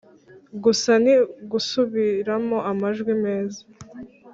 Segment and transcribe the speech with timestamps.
[0.63, 1.13] gusa ni
[1.43, 3.61] ugusubiramo amajwi meza,